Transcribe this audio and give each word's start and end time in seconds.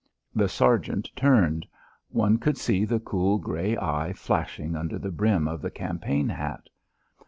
The 0.33 0.49
sergeant 0.49 1.11
turned. 1.15 1.67
One 2.09 2.39
could 2.39 2.57
see 2.57 2.85
the 2.85 2.99
cool 2.99 3.37
grey 3.37 3.77
eye 3.77 4.13
flashing 4.13 4.75
under 4.75 4.97
the 4.97 5.11
brim 5.11 5.47
of 5.47 5.61
the 5.61 5.69
campaign 5.69 6.27
hat. 6.27 6.69